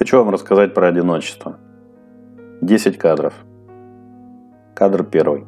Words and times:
Хочу 0.00 0.16
вам 0.16 0.30
рассказать 0.30 0.72
про 0.72 0.88
одиночество. 0.88 1.58
10 2.62 2.96
кадров. 2.96 3.34
Кадр 4.74 5.04
первый. 5.04 5.44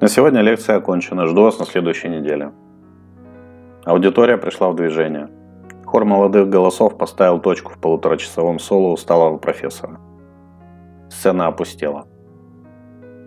На 0.00 0.08
сегодня 0.08 0.40
лекция 0.40 0.74
окончена. 0.74 1.28
Жду 1.28 1.42
вас 1.42 1.60
на 1.60 1.66
следующей 1.66 2.08
неделе. 2.08 2.50
Аудитория 3.84 4.38
пришла 4.38 4.70
в 4.70 4.74
движение. 4.74 5.28
Хор 5.84 6.04
молодых 6.04 6.48
голосов 6.48 6.98
поставил 6.98 7.38
точку 7.38 7.74
в 7.74 7.78
полуторачасовом 7.78 8.58
соло 8.58 8.88
усталого 8.88 9.38
профессора. 9.38 10.00
Сцена 11.10 11.46
опустела. 11.46 12.08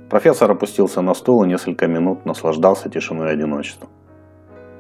Профессор 0.10 0.52
опустился 0.52 1.02
на 1.02 1.14
стул 1.14 1.46
и 1.46 1.48
несколько 1.48 1.88
минут 1.88 2.26
наслаждался 2.26 2.90
тишиной 2.90 3.30
и 3.30 3.32
одиночеством. 3.32 3.88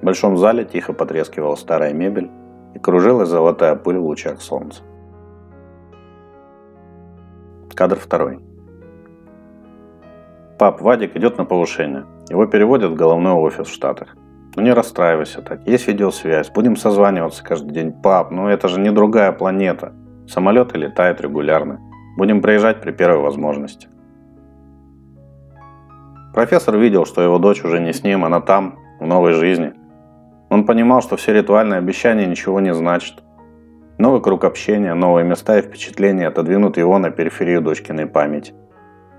В 0.02 0.06
большом 0.06 0.36
зале 0.36 0.66
тихо 0.66 0.92
потрескивала 0.92 1.56
старая 1.56 1.94
мебель 1.94 2.30
и 2.76 2.80
кружилась 2.80 3.30
золотая 3.30 3.76
пыль 3.76 3.98
в 3.98 4.06
лучах 4.06 4.42
солнца. 4.42 4.84
Кадр 7.74 7.98
второй. 7.98 8.40
Пап, 10.60 10.82
Вадик 10.82 11.16
идет 11.18 11.38
на 11.38 11.46
повышение. 11.46 12.06
Его 12.30 12.46
переводят 12.46 12.92
в 12.92 12.96
головной 12.96 13.34
офис 13.34 13.68
в 13.68 13.74
Штатах. 13.74 14.16
Ну 14.56 14.62
не 14.62 14.72
расстраивайся 14.72 15.42
так. 15.42 15.68
Есть 15.68 15.88
видеосвязь. 15.88 16.50
Будем 16.52 16.78
созваниваться 16.78 17.44
каждый 17.44 17.74
день. 17.74 17.92
Пап, 17.92 18.32
ну 18.32 18.48
это 18.48 18.68
же 18.68 18.80
не 18.80 18.92
другая 18.92 19.32
планета. 19.32 19.94
Самолеты 20.28 20.78
летают 20.78 21.20
регулярно. 21.20 21.82
Будем 22.18 22.42
приезжать 22.42 22.82
при 22.82 22.92
первой 22.92 23.22
возможности. 23.22 23.90
Профессор 26.34 26.78
видел, 26.78 27.06
что 27.06 27.22
его 27.22 27.38
дочь 27.40 27.64
уже 27.64 27.80
не 27.80 27.94
с 27.94 28.04
ним, 28.04 28.26
она 28.26 28.42
там, 28.42 28.80
в 29.00 29.06
новой 29.06 29.34
жизни. 29.34 29.74
Он 30.50 30.66
понимал, 30.66 31.02
что 31.02 31.16
все 31.16 31.34
ритуальные 31.34 31.80
обещания 31.80 32.26
ничего 32.26 32.60
не 32.60 32.74
значат. 32.74 33.24
Новый 33.98 34.22
круг 34.22 34.44
общения, 34.44 34.94
новые 34.94 35.26
места 35.26 35.58
и 35.58 35.62
впечатления 35.62 36.28
отодвинут 36.28 36.78
его 36.78 36.98
на 37.00 37.10
периферию 37.10 37.62
дочкиной 37.62 38.06
памяти. 38.06 38.54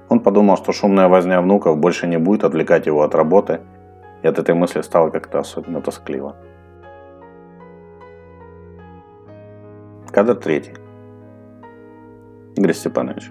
Он 0.08 0.20
подумал, 0.20 0.56
что 0.56 0.72
шумная 0.72 1.08
возня 1.08 1.40
внуков 1.40 1.78
больше 1.78 2.06
не 2.06 2.18
будет 2.18 2.44
отвлекать 2.44 2.86
его 2.86 3.02
от 3.02 3.14
работы, 3.14 3.60
и 4.22 4.28
от 4.28 4.38
этой 4.38 4.54
мысли 4.54 4.82
стало 4.82 5.10
как-то 5.10 5.40
особенно 5.40 5.80
тоскливо. 5.80 6.36
Кадр 10.12 10.36
третий. 10.36 10.74
Игорь 12.56 12.72
Степанович, 12.72 13.30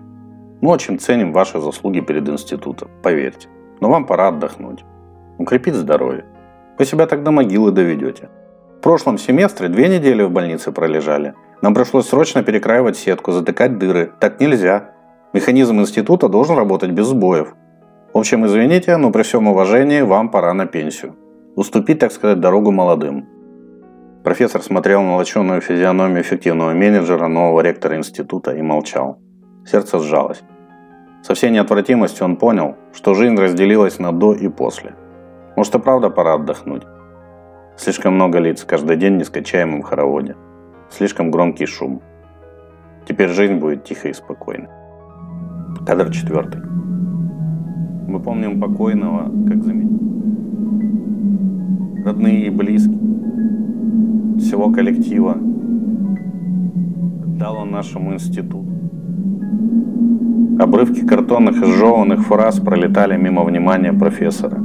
мы 0.61 0.71
очень 0.71 0.99
ценим 0.99 1.31
ваши 1.33 1.59
заслуги 1.59 1.99
перед 1.99 2.27
институтом, 2.29 2.89
поверьте. 3.01 3.47
Но 3.81 3.89
вам 3.89 4.05
пора 4.05 4.27
отдохнуть. 4.27 4.83
Укрепить 5.37 5.73
здоровье. 5.75 6.25
Вы 6.77 6.85
себя 6.85 7.05
до 7.05 7.31
могилы 7.31 7.71
доведете. 7.71 8.29
В 8.77 8.81
прошлом 8.81 9.17
семестре 9.17 9.69
две 9.69 9.87
недели 9.87 10.23
в 10.23 10.31
больнице 10.31 10.71
пролежали. 10.71 11.33
Нам 11.61 11.73
пришлось 11.73 12.07
срочно 12.07 12.43
перекраивать 12.43 12.97
сетку, 12.97 13.31
затыкать 13.31 13.77
дыры. 13.77 14.11
Так 14.19 14.39
нельзя. 14.39 14.91
Механизм 15.33 15.79
института 15.79 16.27
должен 16.27 16.57
работать 16.57 16.91
без 16.91 17.07
сбоев. 17.07 17.55
В 18.13 18.17
общем, 18.17 18.45
извините, 18.45 18.97
но 18.97 19.11
при 19.11 19.23
всем 19.23 19.47
уважении 19.47 20.01
вам 20.01 20.29
пора 20.29 20.53
на 20.53 20.65
пенсию. 20.65 21.15
Уступить, 21.55 21.99
так 21.99 22.11
сказать, 22.11 22.39
дорогу 22.39 22.71
молодым. 22.71 23.27
Профессор 24.23 24.61
смотрел 24.61 25.01
на 25.01 25.15
лоченую 25.15 25.61
физиономию 25.61 26.21
эффективного 26.21 26.73
менеджера, 26.73 27.27
нового 27.27 27.61
ректора 27.61 27.95
института 27.95 28.51
и 28.51 28.61
молчал. 28.61 29.19
Сердце 29.65 29.99
сжалось. 29.99 30.41
Со 31.23 31.33
всей 31.33 31.51
неотвратимостью 31.51 32.25
он 32.25 32.35
понял, 32.35 32.75
что 32.93 33.13
жизнь 33.13 33.35
разделилась 33.35 33.99
на 33.99 34.11
до 34.11 34.33
и 34.33 34.47
после. 34.47 34.95
Может 35.55 35.75
и 35.75 35.79
правда 35.79 36.09
пора 36.09 36.33
отдохнуть. 36.33 36.83
Слишком 37.77 38.15
много 38.15 38.39
лиц 38.39 38.63
каждый 38.65 38.97
день 38.97 39.15
в 39.15 39.17
нескачаемом 39.19 39.83
хороводе. 39.83 40.35
Слишком 40.89 41.31
громкий 41.31 41.65
шум. 41.65 42.01
Теперь 43.07 43.29
жизнь 43.29 43.55
будет 43.55 43.83
тихой 43.83 44.11
и 44.11 44.13
спокойной. 44.13 44.69
Кадр 45.85 46.11
четвертый. 46.11 46.61
Мы 48.07 48.19
помним 48.19 48.59
покойного, 48.59 49.31
как 49.47 49.63
заметить. 49.63 50.01
Родные 52.05 52.47
и 52.47 52.49
близкие. 52.49 52.99
Всего 54.39 54.71
коллектива. 54.71 55.37
Дал 57.39 57.57
он 57.57 57.71
нашему 57.71 58.13
институту. 58.13 58.65
Обрывки 60.59 61.05
картонных 61.05 61.61
и 61.61 61.65
сжеванных 61.65 62.21
фраз 62.25 62.59
пролетали 62.59 63.17
мимо 63.17 63.43
внимания 63.43 63.93
профессора. 63.93 64.57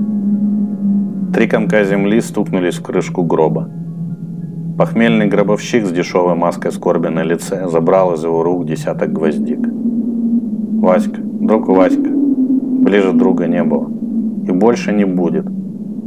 Три 1.33 1.47
комка 1.47 1.85
земли 1.85 2.21
стукнулись 2.21 2.79
в 2.79 2.83
крышку 2.83 3.23
гроба. 3.23 3.71
Похмельный 4.77 5.27
гробовщик 5.27 5.87
с 5.87 5.93
дешевой 5.93 6.35
маской 6.35 6.73
скорби 6.73 7.07
на 7.07 7.23
лице 7.23 7.69
забрал 7.69 8.15
из 8.15 8.25
его 8.25 8.43
рук 8.43 8.67
десяток 8.67 9.13
гвоздик. 9.13 9.61
Васька, 10.81 11.21
друг 11.21 11.69
Васька, 11.69 12.11
ближе 12.11 13.13
друга 13.13 13.47
не 13.47 13.63
было. 13.63 13.89
И 14.49 14.51
больше 14.51 14.93
не 14.93 15.05
будет. 15.05 15.47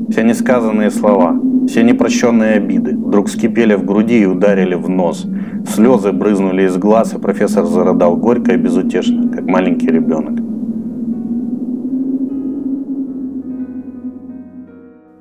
Все 0.09 0.23
несказанные 0.23 0.91
слова, 0.91 1.39
все 1.67 1.83
непрощенные 1.83 2.55
обиды 2.55 2.97
вдруг 2.97 3.27
вскипели 3.27 3.75
в 3.75 3.85
груди 3.85 4.23
и 4.23 4.25
ударили 4.25 4.75
в 4.75 4.89
нос. 4.89 5.25
Слезы 5.65 6.11
брызнули 6.11 6.63
из 6.63 6.75
глаз, 6.75 7.13
и 7.13 7.17
профессор 7.17 7.65
зарыдал 7.65 8.17
горько 8.17 8.53
и 8.53 8.57
безутешно, 8.57 9.29
как 9.29 9.45
маленький 9.45 9.87
ребенок. 9.87 10.41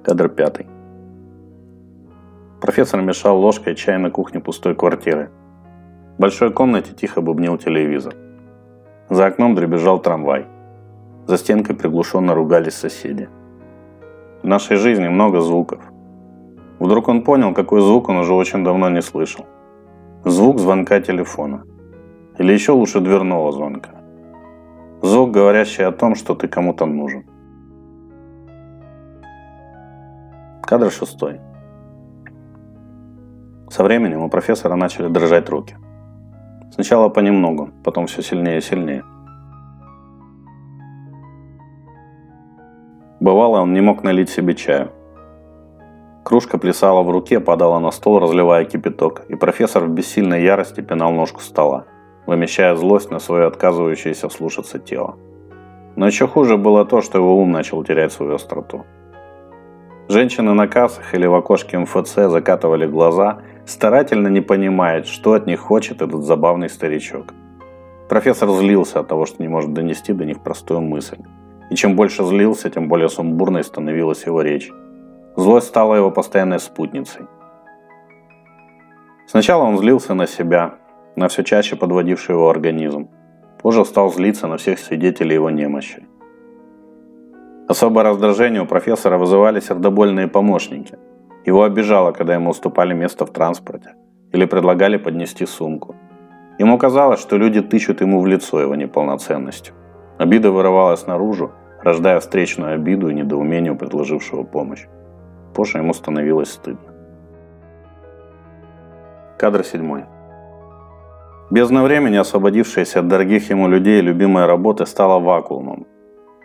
Кадр 0.04 0.28
пятый. 0.28 0.66
Профессор 2.60 3.00
мешал 3.02 3.38
ложкой 3.38 3.76
чай 3.76 3.98
на 3.98 4.10
кухне 4.10 4.40
пустой 4.40 4.74
квартиры. 4.74 5.30
В 6.16 6.20
большой 6.20 6.52
комнате 6.52 6.92
тихо 6.92 7.20
бубнил 7.20 7.56
телевизор. 7.56 8.16
За 9.10 9.26
окном 9.26 9.54
дребезжал 9.54 10.00
трамвай. 10.00 10.46
За 11.26 11.38
стенкой 11.38 11.76
приглушенно 11.76 12.34
ругались 12.34 12.74
соседи. 12.74 13.28
В 14.42 14.46
нашей 14.46 14.76
жизни 14.76 15.06
много 15.06 15.40
звуков. 15.40 15.80
Вдруг 16.80 17.06
он 17.06 17.22
понял, 17.22 17.54
какой 17.54 17.80
звук 17.80 18.08
он 18.08 18.16
уже 18.16 18.34
очень 18.34 18.64
давно 18.64 18.90
не 18.90 19.02
слышал. 19.02 19.46
Звук 20.24 20.58
звонка 20.58 21.00
телефона. 21.00 21.62
Или 22.38 22.52
еще 22.52 22.72
лучше 22.72 22.98
дверного 22.98 23.52
звонка. 23.52 23.90
Звук, 25.00 25.30
говорящий 25.30 25.84
о 25.84 25.92
том, 25.92 26.16
что 26.16 26.34
ты 26.34 26.48
кому-то 26.48 26.86
нужен. 26.86 27.24
Кадр 30.62 30.90
шестой. 30.90 31.40
Со 33.68 33.82
временем 33.82 34.22
у 34.22 34.30
профессора 34.30 34.76
начали 34.76 35.08
дрожать 35.08 35.48
руки. 35.48 35.76
Сначала 36.72 37.08
понемногу, 37.08 37.70
потом 37.84 38.06
все 38.06 38.22
сильнее 38.22 38.58
и 38.58 38.62
сильнее. 38.62 39.02
Бывало, 43.20 43.60
он 43.60 43.72
не 43.72 43.80
мог 43.80 44.02
налить 44.02 44.30
себе 44.30 44.54
чаю. 44.54 44.90
Кружка 46.24 46.58
плясала 46.58 47.02
в 47.02 47.10
руке, 47.10 47.40
падала 47.40 47.78
на 47.78 47.90
стол, 47.90 48.20
разливая 48.20 48.64
кипяток, 48.64 49.24
и 49.28 49.34
профессор 49.34 49.84
в 49.84 49.90
бессильной 49.90 50.42
ярости 50.42 50.80
пинал 50.80 51.12
ножку 51.12 51.40
стола, 51.40 51.84
вымещая 52.26 52.76
злость 52.76 53.10
на 53.10 53.18
свое 53.18 53.46
отказывающееся 53.46 54.28
слушаться 54.28 54.78
тело. 54.78 55.16
Но 55.96 56.06
еще 56.06 56.26
хуже 56.26 56.56
было 56.56 56.84
то, 56.84 57.02
что 57.02 57.18
его 57.18 57.36
ум 57.36 57.50
начал 57.50 57.84
терять 57.84 58.12
свою 58.12 58.36
остроту. 58.36 58.86
Женщины 60.12 60.52
на 60.52 60.68
кассах 60.68 61.14
или 61.14 61.24
в 61.24 61.34
окошке 61.34 61.78
МФЦ 61.78 62.28
закатывали 62.28 62.86
глаза, 62.86 63.38
старательно 63.64 64.28
не 64.28 64.42
понимая, 64.42 65.04
что 65.04 65.32
от 65.32 65.46
них 65.46 65.60
хочет 65.60 66.02
этот 66.02 66.22
забавный 66.24 66.68
старичок. 66.68 67.32
Профессор 68.10 68.50
злился 68.50 69.00
от 69.00 69.08
того, 69.08 69.24
что 69.24 69.42
не 69.42 69.48
может 69.48 69.72
донести 69.72 70.12
до 70.12 70.26
них 70.26 70.40
простую 70.40 70.82
мысль. 70.82 71.16
И 71.70 71.76
чем 71.76 71.96
больше 71.96 72.24
злился, 72.24 72.68
тем 72.68 72.88
более 72.88 73.08
сумбурной 73.08 73.64
становилась 73.64 74.26
его 74.26 74.42
речь. 74.42 74.70
Злость 75.34 75.68
стала 75.68 75.94
его 75.94 76.10
постоянной 76.10 76.60
спутницей. 76.60 77.22
Сначала 79.26 79.62
он 79.62 79.78
злился 79.78 80.12
на 80.12 80.26
себя, 80.26 80.74
на 81.16 81.28
все 81.28 81.42
чаще 81.42 81.74
подводивший 81.74 82.34
его 82.34 82.50
организм. 82.50 83.08
Позже 83.62 83.82
стал 83.86 84.12
злиться 84.12 84.46
на 84.46 84.58
всех 84.58 84.78
свидетелей 84.78 85.36
его 85.36 85.48
немощи. 85.48 86.06
Особое 87.72 88.04
раздражение 88.04 88.60
у 88.60 88.66
профессора 88.66 89.16
вызывали 89.16 89.58
сердобольные 89.58 90.28
помощники. 90.28 90.98
Его 91.46 91.62
обижало, 91.62 92.12
когда 92.12 92.34
ему 92.34 92.50
уступали 92.50 92.92
место 92.92 93.24
в 93.24 93.30
транспорте 93.30 93.94
или 94.30 94.44
предлагали 94.44 94.98
поднести 94.98 95.46
сумку. 95.46 95.96
Ему 96.58 96.76
казалось, 96.76 97.18
что 97.20 97.38
люди 97.38 97.62
тычут 97.62 98.02
ему 98.02 98.20
в 98.20 98.26
лицо 98.26 98.60
его 98.60 98.74
неполноценностью. 98.74 99.74
Обида 100.18 100.50
вырывалась 100.50 101.06
наружу, 101.06 101.52
рождая 101.82 102.20
встречную 102.20 102.74
обиду 102.74 103.08
и 103.08 103.14
недоумение 103.14 103.72
у 103.72 103.76
предложившего 103.76 104.42
помощь. 104.42 104.86
Позже 105.54 105.78
ему 105.78 105.94
становилось 105.94 106.52
стыдно. 106.52 106.92
Кадр 109.38 109.64
седьмой. 109.64 110.04
Бездна 111.50 111.82
времени, 111.82 112.18
освободившаяся 112.18 113.00
от 113.00 113.08
дорогих 113.08 113.48
ему 113.48 113.66
людей 113.66 114.00
и 114.00 114.02
любимой 114.02 114.44
работы, 114.44 114.84
стала 114.84 115.18
вакуумом. 115.18 115.86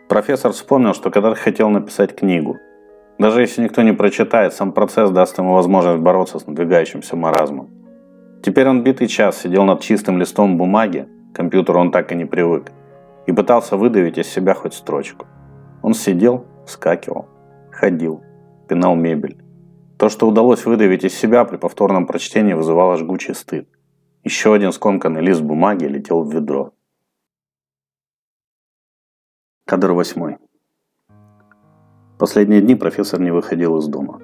Профессор 0.07 0.53
вспомнил, 0.53 0.93
что 0.93 1.11
когда 1.11 1.35
хотел 1.35 1.69
написать 1.69 2.15
книгу. 2.15 2.57
Даже 3.19 3.41
если 3.41 3.63
никто 3.63 3.81
не 3.81 3.91
прочитает, 3.91 4.53
сам 4.53 4.71
процесс 4.71 5.09
даст 5.09 5.37
ему 5.37 5.53
возможность 5.53 5.99
бороться 5.99 6.39
с 6.39 6.47
надвигающимся 6.47 7.17
маразмом. 7.17 7.69
Теперь 8.41 8.69
он 8.69 8.83
битый 8.83 9.07
час 9.07 9.41
сидел 9.41 9.65
над 9.65 9.81
чистым 9.81 10.17
листом 10.17 10.57
бумаги, 10.57 11.09
к 11.33 11.35
компьютеру 11.35 11.79
он 11.79 11.91
так 11.91 12.11
и 12.13 12.15
не 12.15 12.23
привык, 12.23 12.71
и 13.25 13.33
пытался 13.33 13.75
выдавить 13.75 14.17
из 14.17 14.27
себя 14.27 14.53
хоть 14.53 14.73
строчку. 14.73 15.25
Он 15.81 15.93
сидел, 15.93 16.45
вскакивал, 16.65 17.27
ходил, 17.71 18.21
пинал 18.69 18.95
мебель. 18.95 19.37
То, 19.97 20.07
что 20.07 20.27
удалось 20.27 20.65
выдавить 20.65 21.03
из 21.03 21.17
себя 21.17 21.43
при 21.43 21.57
повторном 21.57 22.05
прочтении, 22.05 22.53
вызывало 22.53 22.95
жгучий 22.95 23.35
стыд. 23.35 23.67
Еще 24.23 24.53
один 24.53 24.71
скомканный 24.71 25.21
лист 25.21 25.41
бумаги 25.41 25.85
летел 25.85 26.23
в 26.23 26.33
ведро. 26.33 26.71
Кадр 29.69 29.91
восьмой. 29.91 30.37
Последние 32.17 32.61
дни 32.61 32.73
профессор 32.73 33.19
не 33.19 33.31
выходил 33.31 33.77
из 33.79 33.87
дома. 33.87 34.21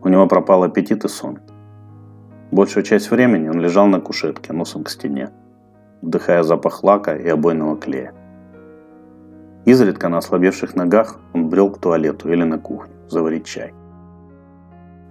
У 0.00 0.08
него 0.08 0.28
пропал 0.28 0.62
аппетит 0.62 1.04
и 1.04 1.08
сон. 1.08 1.40
Большую 2.52 2.84
часть 2.84 3.10
времени 3.10 3.48
он 3.48 3.58
лежал 3.58 3.88
на 3.88 4.00
кушетке, 4.00 4.52
носом 4.52 4.84
к 4.84 4.90
стене, 4.90 5.30
вдыхая 6.02 6.44
запах 6.44 6.84
лака 6.84 7.16
и 7.16 7.26
обойного 7.26 7.76
клея. 7.76 8.14
Изредка 9.64 10.08
на 10.08 10.18
ослабевших 10.18 10.76
ногах 10.76 11.18
он 11.34 11.48
брел 11.48 11.72
к 11.72 11.80
туалету 11.80 12.32
или 12.32 12.44
на 12.44 12.60
кухню 12.60 12.94
заварить 13.08 13.44
чай. 13.44 13.74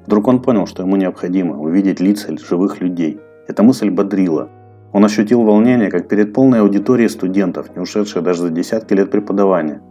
Вдруг 0.06 0.26
он 0.30 0.42
понял, 0.42 0.68
что 0.68 0.84
ему 0.84 0.96
необходимо 0.96 1.60
увидеть 1.60 2.00
лица 2.00 2.32
живых 2.38 2.80
людей. 2.80 3.20
Эта 3.50 3.62
мысль 3.62 3.90
бодрила. 3.90 4.48
Он 4.94 5.04
ощутил 5.06 5.44
волнение, 5.44 5.92
как 5.92 6.08
перед 6.08 6.34
полной 6.34 6.62
аудиторией 6.62 7.10
студентов, 7.10 7.76
не 7.76 7.82
ушедших 7.82 8.24
даже 8.24 8.42
за 8.42 8.50
десятки 8.50 8.94
лет 8.94 9.12
преподавания. 9.12 9.82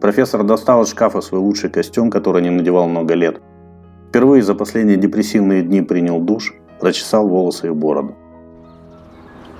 Профессор 0.00 0.44
достал 0.44 0.82
из 0.82 0.90
шкафа 0.90 1.20
свой 1.20 1.40
лучший 1.40 1.70
костюм, 1.70 2.10
который 2.10 2.42
не 2.42 2.50
надевал 2.50 2.88
много 2.88 3.14
лет. 3.14 3.40
Впервые 4.08 4.42
за 4.42 4.54
последние 4.54 4.96
депрессивные 4.96 5.62
дни 5.62 5.82
принял 5.82 6.20
душ, 6.20 6.54
прочесал 6.80 7.28
волосы 7.28 7.68
и 7.68 7.70
бороду. 7.70 8.14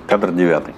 Кадр 0.07 0.31
девятый. 0.31 0.73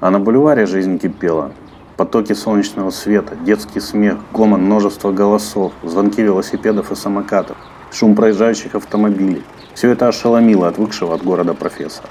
А 0.00 0.10
на 0.10 0.20
бульваре 0.20 0.66
жизнь 0.66 0.98
кипела. 0.98 1.50
Потоки 1.96 2.32
солнечного 2.32 2.90
света, 2.90 3.34
детский 3.44 3.80
смех, 3.80 4.18
гомон 4.32 4.62
множества 4.62 5.10
голосов, 5.10 5.72
звонки 5.82 6.22
велосипедов 6.22 6.92
и 6.92 6.94
самокатов, 6.94 7.56
шум 7.92 8.14
проезжающих 8.14 8.74
автомобилей. 8.74 9.42
Все 9.74 9.90
это 9.90 10.08
ошеломило 10.08 10.68
отвыкшего 10.68 11.14
от 11.14 11.22
города 11.22 11.54
профессора. 11.54 12.08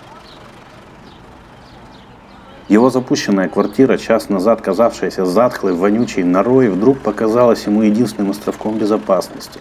Его 2.70 2.90
запущенная 2.90 3.48
квартира, 3.48 3.98
час 3.98 4.28
назад 4.30 4.62
казавшаяся 4.62 5.26
затхлой, 5.26 5.74
вонючей 5.74 6.24
норой, 6.24 6.70
вдруг 6.70 7.00
показалась 7.00 7.66
ему 7.66 7.82
единственным 7.82 8.32
островком 8.32 8.78
безопасности. 8.78 9.60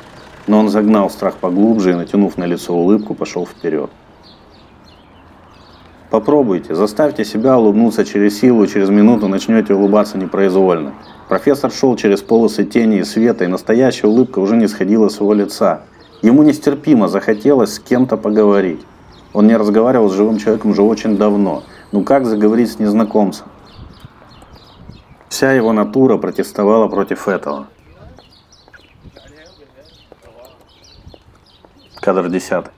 Но 0.49 0.59
он 0.59 0.69
загнал 0.69 1.09
страх 1.09 1.37
поглубже 1.37 1.93
и, 1.93 1.95
натянув 1.95 2.37
на 2.37 2.45
лицо 2.45 2.75
улыбку, 2.75 3.15
пошел 3.15 3.47
вперед. 3.47 3.91
Попробуйте, 6.11 6.75
заставьте 6.75 7.25
себя 7.25 7.59
улыбнуться 7.59 8.05
через 8.05 8.39
силу, 8.39 8.67
через 8.67 8.89
минуту 8.89 9.29
начнете 9.29 9.75
улыбаться 9.75 10.17
непроизвольно. 10.17 10.95
Профессор 11.29 11.73
шел 11.73 11.97
через 11.97 12.23
полосы 12.23 12.65
тени 12.65 13.01
и 13.01 13.05
света, 13.05 13.45
и 13.45 13.49
настоящая 13.49 14.07
улыбка 14.07 14.39
уже 14.39 14.57
не 14.57 14.69
сходила 14.69 15.09
с 15.09 15.21
его 15.21 15.35
лица. 15.35 15.83
Ему 16.23 16.43
нестерпимо 16.43 17.09
захотелось 17.09 17.75
с 17.75 17.79
кем-то 17.79 18.17
поговорить. 18.17 18.81
Он 19.33 19.47
не 19.47 19.57
разговаривал 19.57 20.09
с 20.09 20.15
живым 20.15 20.39
человеком 20.39 20.71
уже 20.71 20.83
очень 20.83 21.17
давно. 21.17 21.63
Ну 21.93 22.03
как 22.03 22.25
заговорить 22.25 22.73
с 22.73 22.79
незнакомцем? 22.79 23.47
Вся 25.29 25.53
его 25.53 25.73
натура 25.73 26.17
протестовала 26.17 26.89
против 26.89 27.29
этого. 27.29 27.67
Кадр 32.01 32.29
десятый. 32.31 32.73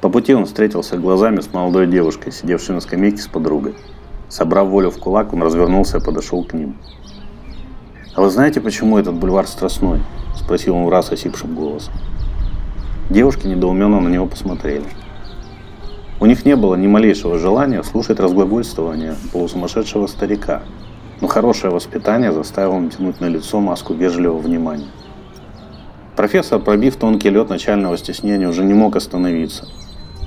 По 0.00 0.08
пути 0.08 0.34
он 0.34 0.46
встретился 0.46 0.96
глазами 0.96 1.40
с 1.40 1.52
молодой 1.52 1.86
девушкой, 1.86 2.32
сидевшей 2.32 2.74
на 2.74 2.80
скамейке 2.80 3.18
с 3.18 3.26
подругой. 3.26 3.74
Собрав 4.28 4.68
волю 4.68 4.90
в 4.90 4.98
кулак, 4.98 5.32
он 5.32 5.42
развернулся 5.42 5.98
и 5.98 6.04
подошел 6.04 6.44
к 6.44 6.52
ним. 6.52 6.76
«А 8.18 8.20
вы 8.20 8.30
знаете, 8.30 8.60
почему 8.60 8.98
этот 8.98 9.14
бульвар 9.14 9.46
Страстной?»– 9.46 10.00
спросил 10.34 10.74
он 10.74 10.86
в 10.86 10.88
раз 10.88 11.12
осипшим 11.12 11.54
голосом. 11.54 11.94
Девушки 13.10 13.46
недоуменно 13.46 14.00
на 14.00 14.08
него 14.08 14.26
посмотрели. 14.26 14.82
У 16.18 16.26
них 16.26 16.44
не 16.44 16.56
было 16.56 16.74
ни 16.74 16.88
малейшего 16.88 17.38
желания 17.38 17.80
слушать 17.84 18.18
разглагольствование 18.18 19.14
полусумасшедшего 19.32 20.08
старика, 20.08 20.62
но 21.20 21.28
хорошее 21.28 21.72
воспитание 21.72 22.32
заставило 22.32 22.80
натянуть 22.80 23.20
на 23.20 23.26
лицо 23.26 23.60
маску 23.60 23.94
вежливого 23.94 24.38
внимания. 24.38 24.88
Профессор, 26.16 26.58
пробив 26.58 26.96
тонкий 26.96 27.30
лед 27.30 27.48
начального 27.48 27.96
стеснения, 27.96 28.48
уже 28.48 28.64
не 28.64 28.74
мог 28.74 28.96
остановиться– 28.96 29.68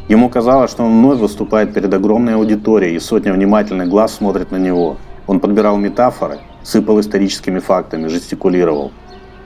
Ему 0.07 0.29
казалось, 0.29 0.71
что 0.71 0.83
он 0.83 0.97
вновь 0.97 1.19
выступает 1.19 1.73
перед 1.73 1.94
огромной 1.94 2.35
аудиторией, 2.35 2.95
и 2.95 2.99
сотня 2.99 3.31
внимательных 3.31 3.87
глаз 3.87 4.15
смотрит 4.15 4.51
на 4.51 4.57
него. 4.57 4.97
Он 5.25 5.39
подбирал 5.39 5.77
метафоры, 5.77 6.39
сыпал 6.63 6.99
историческими 6.99 7.59
фактами, 7.59 8.07
жестикулировал. 8.07 8.91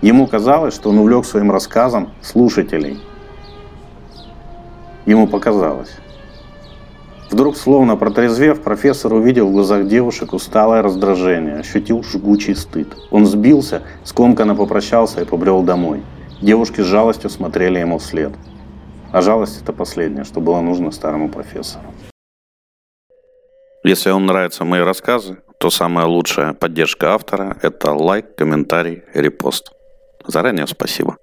Ему 0.01 0.27
казалось, 0.27 0.75
что 0.75 0.89
он 0.89 1.00
увлек 1.00 1.25
своим 1.25 1.51
рассказом 1.51 2.12
слушателей. 2.21 3.00
Ему 5.06 5.27
показалось. 5.27 5.91
Вдруг, 7.31 7.57
словно 7.57 7.95
протрезвев, 7.95 8.62
профессор 8.62 9.13
увидел 9.13 9.47
в 9.47 9.51
глазах 9.51 9.88
девушек 9.88 10.33
усталое 10.33 10.81
раздражение, 10.81 11.57
ощутил 11.57 12.03
жгучий 12.03 12.56
стыд. 12.56 12.95
Он 13.09 13.25
сбился, 13.25 13.81
скомканно 14.03 14.56
попрощался 14.56 15.21
и 15.21 15.25
побрел 15.25 15.63
домой. 15.63 16.03
Девушки 16.41 16.81
с 16.81 16.85
жалостью 16.85 17.29
смотрели 17.29 17.79
ему 17.79 17.97
вслед. 17.97 18.33
А 19.12 19.21
жалость 19.21 19.62
это 19.62 19.73
последнее, 19.73 20.23
что 20.23 20.39
было 20.39 20.62
нужно 20.62 20.91
старому 20.91 21.29
профессору. 21.29 21.85
Если 23.83 24.12
вам 24.12 24.25
нравятся 24.25 24.65
мои 24.65 24.81
рассказы, 24.81 25.38
то 25.60 25.69
самая 25.69 26.06
лучшая 26.06 26.54
поддержка 26.54 27.13
автора– 27.13 27.57
это 27.62 27.92
лайк, 27.94 28.36
комментарий, 28.36 29.04
репост. 29.13 29.72
Заранее 30.28 30.68
спасибо. 30.68 31.18